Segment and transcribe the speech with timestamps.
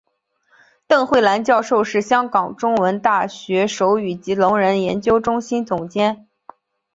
[0.87, 6.27] 邓慧兰教授是香港中文大学手语及聋人研究中心总监。